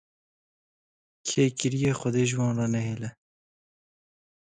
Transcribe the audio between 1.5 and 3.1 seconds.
kiriye xwedê ji wan re nehêle